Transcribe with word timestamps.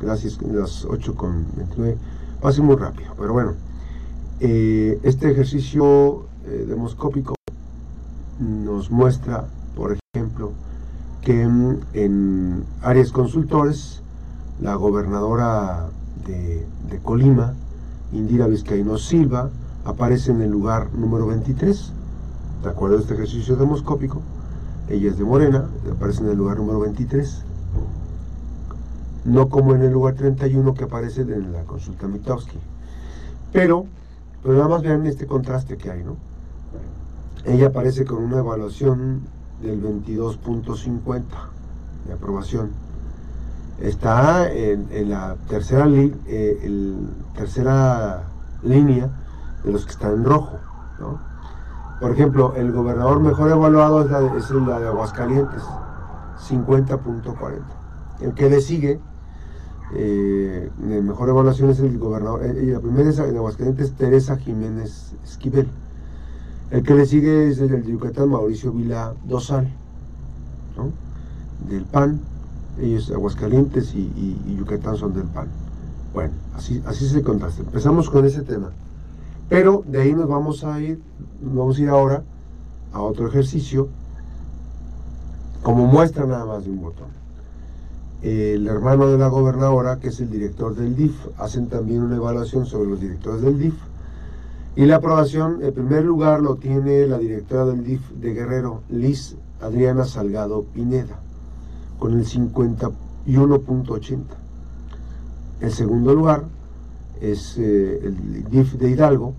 Gracias, 0.00 0.38
las 0.42 0.84
8 0.84 1.14
con 1.14 1.46
29. 1.56 1.96
Va 2.44 2.50
a 2.50 2.52
ser 2.52 2.62
muy 2.64 2.76
rápido, 2.76 3.12
pero 3.18 3.32
bueno. 3.32 3.54
Eh, 4.40 5.00
este 5.02 5.30
ejercicio 5.30 6.26
eh, 6.44 6.66
demoscópico 6.68 7.34
nos 8.38 8.90
muestra, 8.90 9.46
por 9.74 9.96
ejemplo, 10.14 10.52
que 11.22 11.42
en 11.42 12.64
áreas 12.82 13.10
consultores, 13.10 14.02
la 14.60 14.74
gobernadora 14.74 15.88
de, 16.26 16.66
de 16.90 16.98
Colima, 16.98 17.54
Indira 18.12 18.46
Vizcaíno 18.46 18.98
Silva, 18.98 19.48
aparece 19.86 20.30
en 20.32 20.42
el 20.42 20.50
lugar 20.50 20.92
número 20.92 21.26
23, 21.26 21.92
de 22.62 22.68
acuerdo 22.68 22.98
a 22.98 23.00
este 23.00 23.14
ejercicio 23.14 23.56
demoscópico. 23.56 24.20
Ella 24.90 25.10
es 25.10 25.16
de 25.16 25.24
Morena, 25.24 25.70
aparece 25.90 26.22
en 26.22 26.28
el 26.28 26.36
lugar 26.36 26.58
número 26.58 26.80
23 26.80 27.46
no 29.26 29.48
como 29.48 29.74
en 29.74 29.82
el 29.82 29.92
lugar 29.92 30.14
31 30.14 30.74
que 30.74 30.84
aparece 30.84 31.22
en 31.22 31.52
la 31.52 31.64
consulta 31.64 32.06
Mitowski. 32.06 32.58
Pero, 33.52 33.86
pero 34.42 34.54
nada 34.54 34.68
más 34.68 34.82
vean 34.82 35.04
este 35.06 35.26
contraste 35.26 35.76
que 35.76 35.90
hay, 35.90 36.04
¿no? 36.04 36.16
Ella 37.44 37.68
aparece 37.68 38.04
con 38.04 38.22
una 38.22 38.38
evaluación 38.38 39.22
del 39.60 39.82
22.50 39.82 41.22
de 42.06 42.12
aprobación. 42.12 42.70
Está 43.80 44.50
en, 44.52 45.10
la 45.10 45.36
tercera, 45.48 45.86
eh, 45.88 46.96
tercera 47.34 48.22
línea 48.62 49.10
de 49.64 49.72
los 49.72 49.84
que 49.84 49.90
están 49.92 50.14
en 50.14 50.24
rojo, 50.24 50.58
¿no? 51.00 51.18
Por 52.00 52.12
ejemplo, 52.12 52.54
el 52.56 52.72
gobernador 52.72 53.20
mejor 53.20 53.50
evaluado 53.50 54.02
es, 54.02 54.10
la 54.10 54.36
es 54.36 54.50
la 54.50 54.80
de 54.80 54.88
Aguascalientes, 54.88 55.62
50.40. 56.48 57.60
El 58.20 58.34
que 58.34 58.50
le 58.50 58.60
sigue 58.60 59.00
eh, 59.94 60.70
mejor 60.78 61.28
evaluación 61.28 61.70
es 61.70 61.78
el 61.80 61.98
gobernador, 61.98 62.44
eh, 62.44 62.64
y 62.64 62.66
la 62.66 62.80
primera 62.80 63.08
es 63.08 63.18
en 63.18 63.36
Aguascalientes, 63.36 63.92
Teresa 63.92 64.36
Jiménez 64.36 65.12
Esquivel. 65.24 65.68
El 66.70 66.82
que 66.82 66.94
le 66.94 67.06
sigue 67.06 67.48
es 67.48 67.60
el 67.60 67.68
de 67.68 67.92
Yucatán, 67.92 68.28
Mauricio 68.28 68.72
Vila 68.72 69.14
Dosal, 69.24 69.68
del 71.68 71.84
PAN. 71.84 72.20
Ellos, 72.80 73.10
Aguascalientes 73.10 73.94
y, 73.94 74.56
Yucatán 74.58 74.96
son 74.96 75.14
del 75.14 75.24
PAN. 75.24 75.48
Bueno, 76.12 76.34
así, 76.56 76.82
así 76.86 77.08
se 77.08 77.22
contrasta. 77.22 77.62
Empezamos 77.62 78.10
con 78.10 78.24
ese 78.24 78.42
tema. 78.42 78.72
Pero 79.48 79.84
de 79.86 80.02
ahí 80.02 80.12
nos 80.12 80.28
vamos 80.28 80.64
a 80.64 80.80
ir, 80.80 81.00
vamos 81.40 81.78
a 81.78 81.82
ir 81.82 81.88
ahora 81.88 82.24
a 82.92 83.00
otro 83.00 83.28
ejercicio, 83.28 83.88
como 85.62 85.86
muestra 85.86 86.26
nada 86.26 86.44
más 86.44 86.64
de 86.64 86.70
un 86.70 86.82
botón 86.82 87.25
el 88.22 88.66
hermano 88.66 89.08
de 89.08 89.18
la 89.18 89.28
gobernadora, 89.28 89.98
que 89.98 90.08
es 90.08 90.18
el 90.20 90.30
director 90.30 90.74
del 90.74 90.96
DIF, 90.96 91.14
hacen 91.38 91.68
también 91.68 92.02
una 92.02 92.16
evaluación 92.16 92.66
sobre 92.66 92.90
los 92.90 93.00
directores 93.00 93.42
del 93.42 93.58
DIF. 93.58 93.74
Y 94.74 94.84
la 94.86 94.96
aprobación, 94.96 95.62
en 95.62 95.72
primer 95.72 96.04
lugar, 96.04 96.40
lo 96.40 96.56
tiene 96.56 97.06
la 97.06 97.18
directora 97.18 97.66
del 97.66 97.84
DIF 97.84 98.10
de 98.10 98.34
Guerrero, 98.34 98.82
Liz 98.90 99.36
Adriana 99.60 100.04
Salgado 100.04 100.64
Pineda, 100.64 101.20
con 101.98 102.12
el 102.12 102.26
51.80. 102.26 104.18
El 105.60 105.72
segundo 105.72 106.14
lugar 106.14 106.44
es 107.20 107.56
eh, 107.58 108.00
el 108.02 108.44
DIF 108.50 108.74
de 108.74 108.90
Hidalgo, 108.90 109.34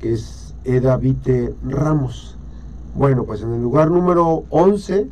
que 0.00 0.12
es 0.12 0.54
Eda 0.64 0.96
Vite 0.96 1.54
Ramos. 1.66 2.36
Bueno, 2.94 3.24
pues 3.24 3.42
en 3.42 3.52
el 3.54 3.62
lugar 3.62 3.90
número 3.90 4.44
11 4.50 5.08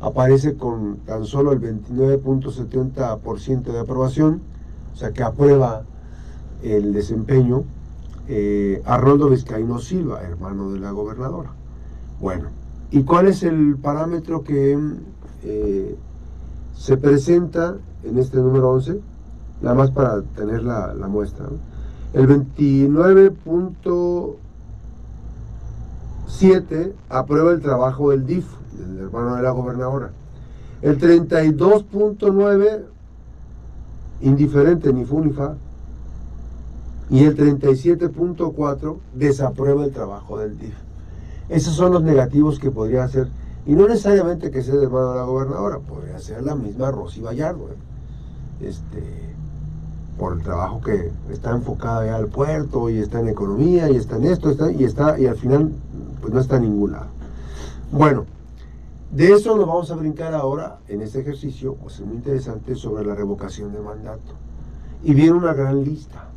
aparece 0.00 0.56
con 0.56 0.96
tan 1.06 1.26
solo 1.26 1.52
el 1.52 1.60
29.70% 1.60 3.72
de 3.72 3.78
aprobación, 3.78 4.40
o 4.92 4.96
sea 4.96 5.12
que 5.12 5.22
aprueba 5.22 5.84
el 6.62 6.92
desempeño 6.92 7.64
eh, 8.28 8.82
Arnoldo 8.84 9.28
Vizcaíno 9.28 9.78
Silva, 9.78 10.22
hermano 10.22 10.72
de 10.72 10.78
la 10.78 10.92
gobernadora. 10.92 11.50
Bueno, 12.20 12.48
¿y 12.90 13.02
cuál 13.02 13.26
es 13.26 13.42
el 13.42 13.76
parámetro 13.76 14.44
que 14.44 14.78
eh, 15.42 15.96
se 16.74 16.96
presenta 16.96 17.76
en 18.04 18.18
este 18.18 18.38
número 18.38 18.70
11? 18.70 19.00
Nada 19.62 19.74
más 19.74 19.90
para 19.90 20.22
tener 20.22 20.62
la, 20.62 20.94
muestra. 21.08 21.46
El 22.12 22.26
29.7 26.30 26.92
aprueba 27.08 27.52
el 27.52 27.60
trabajo 27.60 28.10
del 28.10 28.26
DIF 28.26 28.46
el 28.78 28.98
hermano 28.98 29.36
de 29.36 29.42
la 29.42 29.50
gobernadora. 29.50 30.10
El 30.80 30.98
32.9, 30.98 32.84
indiferente 34.22 34.92
ni 34.92 35.04
fu 35.04 35.20
ni 35.20 35.32
fa. 35.32 35.56
Y 37.10 37.24
el 37.24 37.36
37.4 37.36 38.96
desaprueba 39.14 39.84
el 39.84 39.92
trabajo 39.92 40.38
del 40.38 40.58
DIF. 40.58 40.74
Esos 41.48 41.74
son 41.74 41.92
los 41.92 42.02
negativos 42.02 42.58
que 42.58 42.70
podría 42.70 43.04
hacer. 43.04 43.28
Y 43.66 43.72
no 43.72 43.88
necesariamente 43.88 44.50
que 44.50 44.62
sea 44.62 44.74
el 44.74 44.84
hermano 44.84 45.10
de 45.10 45.16
la 45.16 45.24
gobernadora, 45.24 45.78
podría 45.80 46.18
ser 46.18 46.42
la 46.42 46.54
misma 46.54 46.90
Rosy 46.90 47.20
Vallardo. 47.20 47.68
¿eh? 47.68 48.68
Este, 48.68 49.02
por 50.18 50.34
el 50.34 50.42
trabajo 50.42 50.80
que 50.80 51.10
está 51.30 51.50
enfocada 51.50 52.06
ya 52.06 52.16
al 52.16 52.28
puerto 52.28 52.90
y 52.90 52.98
está 52.98 53.20
en 53.20 53.28
economía 53.28 53.90
y 53.90 53.96
está 53.96 54.16
en 54.16 54.26
esto 54.26 54.50
está, 54.50 54.70
y 54.70 54.84
está 54.84 55.18
y 55.18 55.26
al 55.26 55.36
final 55.36 55.72
pues 56.20 56.32
no 56.32 56.40
está 56.40 56.56
en 56.56 56.62
ningún. 56.62 56.96
Bueno, 57.92 58.26
de 59.10 59.32
eso 59.32 59.56
nos 59.56 59.66
vamos 59.66 59.90
a 59.90 59.96
brincar 59.96 60.34
ahora 60.34 60.78
en 60.88 61.00
este 61.02 61.20
ejercicio, 61.20 61.74
pues 61.74 61.94
es 61.94 62.06
muy 62.06 62.16
interesante, 62.16 62.74
sobre 62.76 63.04
la 63.04 63.14
revocación 63.14 63.72
de 63.72 63.80
mandato. 63.80 64.34
Y 65.02 65.14
viene 65.14 65.32
una 65.32 65.54
gran 65.54 65.82
lista 65.82 66.28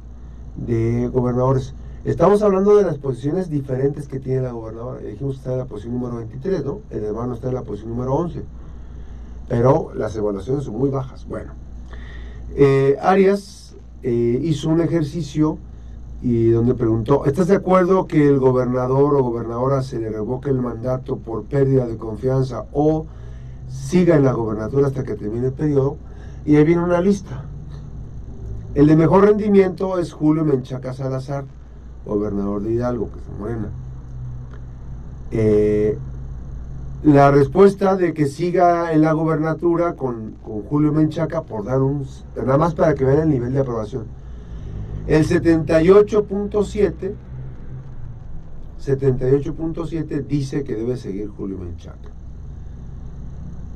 de 0.56 1.08
gobernadores. 1.10 1.76
Estamos 2.06 2.42
hablando 2.42 2.76
de 2.76 2.84
las 2.84 2.98
posiciones 2.98 3.50
diferentes 3.50 4.08
que 4.08 4.20
tiene 4.20 4.42
la 4.42 4.52
gobernadora. 4.52 5.02
Dijimos 5.02 5.36
que 5.36 5.40
está 5.40 5.52
en 5.54 5.60
la 5.60 5.66
posición 5.66 5.94
número 5.94 6.18
23, 6.18 6.66
¿no? 6.66 6.80
El 6.90 7.04
hermano 7.04 7.36
está 7.36 7.50
en 7.50 7.56
la 7.56 7.62
posición 7.62 7.92
número 7.92 8.14
11. 8.16 8.44
Pero 9.48 9.92
las 9.94 10.16
evaluaciones 10.16 10.64
son 10.64 10.78
muy 10.78 10.90
bajas. 10.90 11.28
Bueno, 11.28 11.54
eh, 12.56 12.98
Arias 13.02 13.76
eh, 14.02 14.40
hizo 14.44 14.70
un 14.70 14.82
ejercicio 14.82 15.58
y 16.24 16.52
donde 16.52 16.74
preguntó, 16.74 17.26
¿estás 17.26 17.50
de 17.50 17.58
acuerdo 17.58 18.08
que 18.08 18.26
el 18.30 18.40
gobernador 18.40 19.14
o 19.16 19.24
gobernadora 19.24 19.82
se 19.82 20.00
le 20.00 20.10
revoque 20.10 20.50
el 20.50 20.62
mandato 20.62 21.18
por 21.18 21.44
pérdida 21.44 21.86
de 21.86 21.98
confianza 21.98 22.64
o 22.72 23.06
siga 23.68 24.16
en 24.16 24.24
la 24.24 24.32
gobernatura 24.32 24.88
hasta 24.88 25.04
que 25.04 25.16
termine 25.16 25.48
el 25.48 25.54
periodo? 25.54 25.98
Y 26.46 26.56
ahí 26.56 26.64
viene 26.64 26.82
una 26.82 27.02
lista. 27.02 27.44
El 28.74 28.88
de 28.88 28.96
mejor 28.96 29.26
rendimiento 29.26 30.00
es 30.00 30.14
Julio 30.14 30.46
Menchaca 30.46 30.94
Salazar, 30.94 31.44
gobernador 32.06 32.62
de 32.62 32.72
Hidalgo, 32.72 33.10
que 33.12 33.20
es 33.20 33.40
Morena. 33.40 33.70
Eh, 35.32 35.98
la 37.04 37.32
respuesta 37.32 37.98
de 37.98 38.14
que 38.14 38.28
siga 38.28 38.94
en 38.94 39.02
la 39.02 39.12
gobernatura 39.12 39.98
con, 39.98 40.36
con 40.42 40.62
Julio 40.62 40.94
Menchaca, 40.94 41.42
por 41.42 41.66
dar 41.66 41.82
un... 41.82 42.06
nada 42.38 42.58
más 42.58 42.76
para 42.76 42.96
que 42.96 43.04
vean 43.04 43.24
el 43.24 43.30
nivel 43.30 43.52
de 43.52 43.60
aprobación 43.60 44.23
el 45.08 45.28
78.7 45.28 47.14
78.7 48.86 50.25
dice 50.28 50.64
que 50.64 50.75
debe 50.75 50.97
seguir 50.97 51.30
Julio 51.30 51.58
Menchaca. 51.58 52.09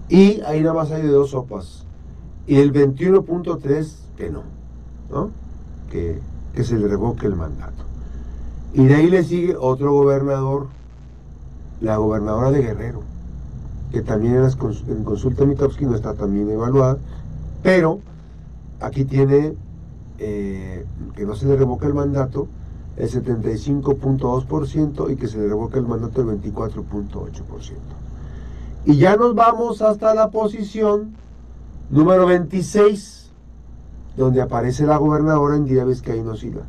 Y 0.09 0.41
ahí 0.41 0.61
nada 0.61 0.73
más 0.73 0.91
hay 0.91 1.01
de 1.01 1.09
dos 1.09 1.31
sopas. 1.31 1.85
Y 2.45 2.57
el 2.57 2.73
21.3 2.73 3.95
que 4.17 4.29
no, 4.29 4.43
¿no? 5.09 5.31
Que, 5.89 6.19
que 6.53 6.63
se 6.63 6.77
le 6.77 6.87
revoque 6.87 7.25
el 7.25 7.35
mandato. 7.35 7.83
Y 8.73 8.85
de 8.85 8.95
ahí 8.95 9.09
le 9.09 9.23
sigue 9.23 9.55
otro 9.55 9.93
gobernador, 9.93 10.67
la 11.79 11.97
gobernadora 11.97 12.51
de 12.51 12.61
Guerrero, 12.61 13.01
que 13.91 14.01
también 14.01 14.35
en 14.35 15.03
consulta 15.03 15.45
Mitowski 15.45 15.85
no 15.85 15.95
está 15.95 16.13
también 16.16 16.49
evaluada, 16.49 16.97
pero 17.63 17.99
aquí 18.81 19.05
tiene 19.05 19.55
eh, 20.19 20.85
que 21.16 21.25
no 21.25 21.35
se 21.35 21.46
le 21.46 21.55
revoque 21.55 21.87
el 21.87 21.93
mandato 21.93 22.47
el 22.97 23.09
75.2% 23.09 25.11
y 25.11 25.16
que 25.16 25.28
se 25.28 25.37
le 25.37 25.47
revoque 25.47 25.78
el 25.78 25.87
mandato 25.87 26.22
el 26.22 26.41
24.8%. 26.41 27.75
Y 28.85 28.97
ya 28.97 29.16
nos 29.16 29.35
vamos 29.35 29.81
hasta 29.81 30.16
la 30.16 30.31
posición 30.31 31.14
número 31.90 32.25
26, 32.25 33.31
donde 34.16 34.41
aparece 34.41 34.85
la 34.85 34.97
gobernadora 34.97 35.58
Indira 35.58 35.85
Vizcaíno 35.85 36.35
Silva. 36.35 36.64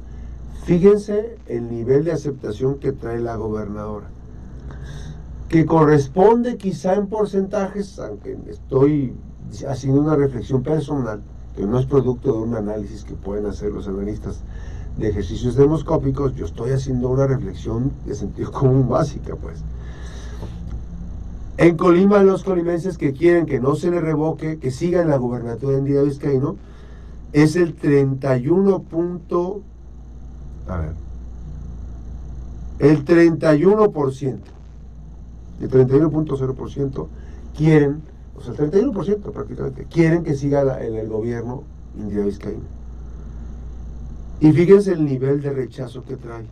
Fíjense 0.65 1.39
el 1.47 1.71
nivel 1.71 2.05
de 2.05 2.13
aceptación 2.13 2.79
que 2.79 2.93
trae 2.93 3.21
la 3.21 3.37
gobernadora, 3.37 4.09
que 5.49 5.65
corresponde 5.65 6.59
quizá 6.59 6.95
en 6.95 7.07
porcentajes, 7.07 7.99
aunque 7.99 8.37
estoy 8.49 9.15
haciendo 9.67 10.03
una 10.03 10.15
reflexión 10.15 10.63
personal, 10.63 11.23
que 11.59 11.67
no 11.67 11.81
es 11.81 11.87
producto 11.87 12.33
de 12.35 12.39
un 12.39 12.55
análisis 12.55 13.03
que 13.03 13.15
pueden 13.15 13.47
hacer 13.47 13.73
los 13.73 13.89
analistas 13.89 14.43
de 14.97 15.09
ejercicios 15.09 15.57
demoscópicos, 15.57 16.37
yo 16.37 16.47
estoy 16.47 16.71
haciendo 16.71 17.09
una 17.09 17.27
reflexión 17.27 17.91
de 18.07 18.15
sentido 18.15 18.53
común 18.53 18.89
básica, 18.89 19.35
pues. 19.35 19.59
En 21.57 21.77
Colima, 21.77 22.23
los 22.23 22.45
colimenses 22.45 22.97
que 22.97 23.13
quieren 23.13 23.45
que 23.45 23.59
no 23.59 23.75
se 23.75 23.91
le 23.91 24.01
revoque, 24.01 24.61
que 24.61 24.71
siga 24.71 25.03
en 25.03 25.09
la 25.09 25.17
gubernatura 25.17 25.77
en 25.77 25.85
Día 25.85 26.01
Vizcaíno, 26.03 26.55
es 27.33 27.57
el 27.57 27.75
31 27.75 28.79
punto, 28.85 29.61
a 30.69 30.77
ver, 30.77 30.93
el 32.79 33.05
31%, 33.05 34.39
el 35.61 35.71
31.0% 35.71 37.07
quieren, 37.57 38.03
o 38.39 38.41
sea, 38.41 38.55
el 38.65 38.71
31% 38.71 39.33
prácticamente, 39.33 39.85
quieren 39.91 40.23
que 40.23 40.35
siga 40.35 40.81
en 40.85 40.95
el 40.95 41.09
gobierno 41.09 41.65
Indira 41.99 42.25
Vizcaíno. 42.25 42.63
Y 44.41 44.53
fíjense 44.53 44.93
el 44.93 45.05
nivel 45.05 45.43
de 45.43 45.51
rechazo 45.51 46.05
que 46.05 46.17
trae. 46.17 46.47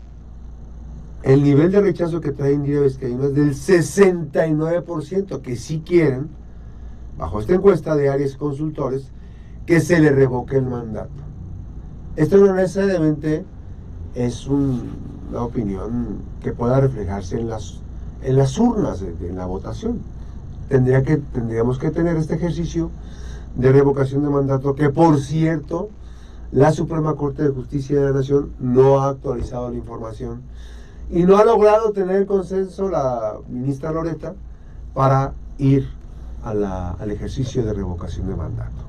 El 1.23 1.45
nivel 1.45 1.71
de 1.71 1.81
rechazo 1.81 2.21
que 2.21 2.33
trae 2.33 2.53
Indira 2.53 2.81
Vizcaíno 2.81 3.25
es 3.25 3.35
del 3.35 3.55
69%, 3.55 5.41
que 5.41 5.55
sí 5.55 5.83
quieren, 5.87 6.29
bajo 7.17 7.39
esta 7.41 7.55
encuesta 7.55 7.95
de 7.95 8.09
Aries 8.09 8.37
Consultores, 8.37 9.13
que 9.65 9.81
se 9.81 10.01
le 10.01 10.11
revoque 10.11 10.57
el 10.57 10.67
mandato. 10.67 11.23
Esto 12.17 12.39
no 12.39 12.53
necesariamente 12.55 13.45
es 14.15 14.49
una 14.49 15.43
opinión 15.43 16.19
que 16.43 16.53
pueda 16.53 16.81
reflejarse 16.81 17.39
en 17.39 17.49
las, 17.49 17.81
en 18.23 18.37
las 18.37 18.59
urnas, 18.59 19.03
en 19.03 19.37
la 19.37 19.47
votación. 19.47 20.01
Tendría 20.69 21.03
que, 21.03 21.19
tendríamos 21.19 21.79
que 21.79 21.91
tener 21.91 22.17
este 22.17 22.35
ejercicio 22.35 22.91
de 23.55 23.73
revocación 23.73 24.23
de 24.23 24.31
mandato, 24.31 24.75
que 24.75 24.91
por 24.91 25.21
cierto, 25.21 25.91
la 26.53 26.73
Suprema 26.73 27.15
Corte 27.15 27.43
de 27.43 27.51
Justicia 27.51 27.99
de 27.99 28.07
la 28.07 28.13
Nación 28.13 28.53
no 28.61 29.01
ha 29.01 29.11
actualizado 29.11 29.71
la 29.71 29.77
información 29.77 30.43
y 31.11 31.25
no 31.25 31.37
ha 31.37 31.45
logrado 31.45 31.93
tener 31.93 32.27
consenso 32.27 32.89
la 32.89 33.35
ministra 33.49 33.93
Loreta 33.93 34.35
para 34.95 35.35
ir 35.59 35.89
al 36.43 37.11
ejercicio 37.11 37.65
de 37.65 37.73
revocación 37.73 38.29
de 38.29 38.37
mandato. 38.37 38.85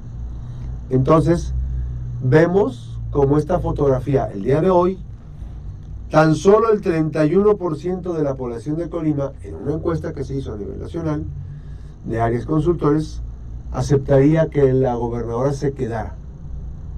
Entonces, 0.90 1.54
vemos 2.24 3.00
como 3.12 3.38
esta 3.38 3.60
fotografía, 3.60 4.26
el 4.32 4.44
día 4.44 4.62
de 4.62 4.70
hoy, 4.70 5.00
tan 6.12 6.36
solo 6.36 6.72
el 6.72 6.82
31% 6.82 8.14
de 8.14 8.24
la 8.24 8.36
población 8.36 8.78
de 8.78 8.90
Colima, 8.90 9.34
en 9.44 9.56
una 9.56 9.74
encuesta 9.74 10.14
que 10.14 10.24
se 10.24 10.36
hizo 10.36 10.54
a 10.54 10.58
nivel 10.58 10.80
nacional, 10.80 11.26
de 12.08 12.22
áreas 12.22 12.46
consultores, 12.46 13.22
aceptaría 13.72 14.50
que 14.50 14.74
la 14.74 14.96
gobernadora 14.96 15.54
se 15.54 15.74
quedara 15.74 16.16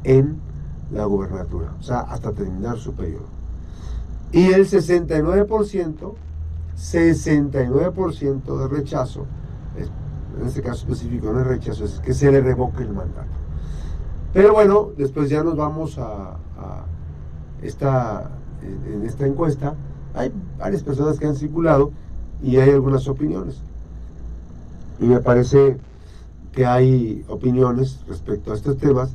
en 0.04 0.40
la 0.92 1.06
gobernatura, 1.06 1.76
o 1.80 1.84
sea, 1.84 2.00
hasta 2.00 2.32
terminar 2.32 2.78
su 2.78 2.94
periodo. 2.94 3.28
Y 4.32 4.54
el 4.54 4.66
69%, 4.68 6.14
69% 6.76 8.58
de 8.58 8.68
rechazo, 8.68 9.26
en 10.40 10.48
este 10.48 10.62
caso 10.62 10.86
específico 10.86 11.34
no 11.34 11.42
es 11.42 11.48
rechazo, 11.48 11.86
es 11.86 12.00
que 12.00 12.14
se 12.14 12.32
le 12.32 12.42
revoque 12.42 12.84
el 12.84 12.94
mandato. 12.94 13.28
Pero 14.32 14.54
bueno, 14.54 14.92
después 14.96 15.30
ya 15.30 15.44
nos 15.44 15.56
vamos 15.56 15.98
a, 15.98 16.38
esta, 17.62 18.32
esta 19.04 19.26
encuesta. 19.26 19.76
Hay 20.14 20.32
varias 20.58 20.84
personas 20.84 21.20
que 21.20 21.26
han 21.26 21.36
circulado 21.36 21.92
y 22.42 22.58
hay 22.58 22.70
algunas 22.70 23.08
opiniones. 23.08 23.62
Y 25.00 25.06
me 25.06 25.20
parece 25.20 25.78
que 26.52 26.66
hay 26.66 27.24
opiniones 27.28 28.00
respecto 28.08 28.52
a 28.52 28.56
estos 28.56 28.78
temas. 28.78 29.12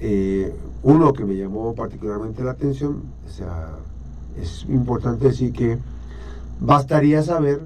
Eh, 0.00 0.54
uno 0.82 1.12
que 1.12 1.24
me 1.24 1.36
llamó 1.36 1.74
particularmente 1.74 2.44
la 2.44 2.52
atención, 2.52 3.02
o 3.26 3.28
sea, 3.30 3.70
es 4.40 4.66
importante 4.68 5.26
decir 5.26 5.52
que 5.52 5.78
bastaría 6.60 7.22
saber 7.22 7.60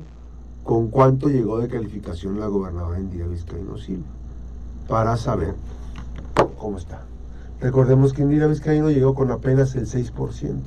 con 0.63 0.89
cuánto 0.89 1.29
llegó 1.29 1.59
de 1.59 1.69
calificación 1.69 2.39
la 2.39 2.47
gobernadora 2.47 3.01
Indira 3.01 3.27
Vizcaíno 3.27 3.77
Silva 3.79 4.07
para 4.89 5.17
saber 5.17 5.55
cómo 6.59 6.79
está. 6.79 7.03
Recordemos 7.61 8.13
que 8.13 8.23
Indira 8.23 8.47
Vizcaíno 8.47 8.91
llegó 8.91 9.15
con 9.15 9.31
apenas 9.31 9.75
el 9.75 9.87
6%. 9.87 10.61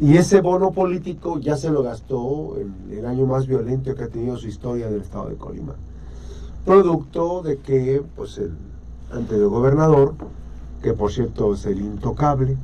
Y 0.00 0.16
ese 0.16 0.40
bono 0.40 0.70
político 0.70 1.38
ya 1.38 1.56
se 1.56 1.70
lo 1.70 1.82
gastó 1.82 2.56
en 2.56 2.74
el 2.90 3.04
año 3.04 3.26
más 3.26 3.46
violento 3.46 3.94
que 3.94 4.04
ha 4.04 4.08
tenido 4.08 4.38
su 4.38 4.48
historia 4.48 4.88
del 4.90 5.02
estado 5.02 5.28
de 5.28 5.36
Colima. 5.36 5.74
Producto 6.64 7.42
de 7.42 7.58
que 7.58 8.02
pues 8.16 8.38
el 8.38 8.52
anterior 9.12 9.48
gobernador, 9.48 10.14
que 10.82 10.92
por 10.92 11.10
cierto 11.10 11.54
es 11.54 11.66
el 11.66 11.80
intocable, 11.80 12.56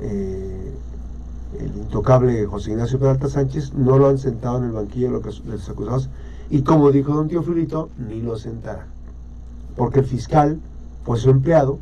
eh, 0.00 0.74
el 1.58 1.76
intocable 1.76 2.46
José 2.46 2.72
Ignacio 2.72 2.98
Peralta 2.98 3.28
Sánchez, 3.28 3.74
no 3.74 3.98
lo 3.98 4.08
han 4.08 4.18
sentado 4.18 4.58
en 4.58 4.64
el 4.64 4.72
banquillo 4.72 5.20
de 5.20 5.32
los 5.44 5.68
acusados 5.68 6.08
y 6.50 6.62
como 6.62 6.90
dijo 6.90 7.14
don 7.14 7.28
Teofilito, 7.28 7.88
ni 7.96 8.20
lo 8.20 8.36
sentará. 8.36 8.86
Porque 9.76 10.00
el 10.00 10.06
fiscal 10.06 10.60
fue 11.04 11.16
su 11.18 11.30
empleado, 11.30 11.78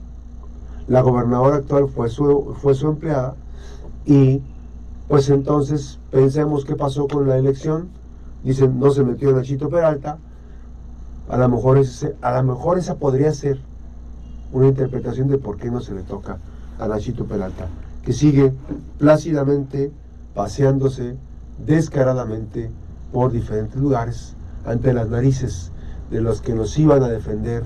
la 0.87 1.00
gobernadora 1.02 1.56
actual 1.56 1.88
fue 1.88 2.08
su, 2.08 2.54
fue 2.60 2.75
su 2.75 2.88
empleada 2.88 3.34
y 4.04 4.42
pues 5.08 5.28
entonces 5.28 5.98
pensemos 6.10 6.64
qué 6.64 6.76
pasó 6.76 7.08
con 7.08 7.28
la 7.28 7.37
elección. 7.37 7.88
Dicen, 8.44 8.78
no 8.78 8.90
se 8.90 9.02
metió 9.02 9.32
Nachito 9.32 9.69
Peralta. 9.69 10.19
A 11.30 11.36
lo, 11.36 11.48
mejor 11.48 11.80
a 12.22 12.32
lo 12.32 12.42
mejor 12.42 12.78
esa 12.78 12.96
podría 12.96 13.32
ser 13.32 13.60
una 14.52 14.66
interpretación 14.66 15.28
de 15.28 15.38
por 15.38 15.58
qué 15.58 15.70
no 15.70 15.80
se 15.80 15.94
le 15.94 16.02
toca 16.02 16.38
a 16.80 16.88
Nachito 16.88 17.24
Peralta, 17.24 17.68
que 18.04 18.12
sigue 18.12 18.52
plácidamente 18.98 19.92
paseándose 20.34 21.16
descaradamente 21.64 22.70
por 23.12 23.30
diferentes 23.30 23.80
lugares 23.80 24.34
ante 24.66 24.92
las 24.92 25.08
narices 25.08 25.70
de 26.10 26.20
los 26.20 26.40
que 26.40 26.52
nos 26.52 26.76
iban 26.78 27.02
a 27.04 27.08
defender 27.08 27.62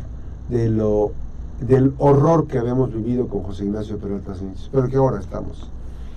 de 0.50 0.68
lo 0.68 1.12
del 1.60 1.94
horror 1.96 2.46
que 2.46 2.58
habíamos 2.58 2.92
vivido 2.92 3.28
con 3.28 3.44
José 3.44 3.64
Ignacio 3.64 3.98
Peralta 3.98 4.34
Sánchez, 4.34 4.68
pero 4.72 4.88
que 4.88 4.96
ahora 4.96 5.20
estamos 5.20 5.70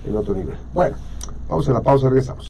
en 0.06 0.16
otro 0.16 0.34
nivel. 0.34 0.56
Bueno, 0.74 0.96
vamos 1.48 1.66
a 1.68 1.72
la 1.72 1.80
pausa, 1.80 2.08
regresamos. 2.08 2.46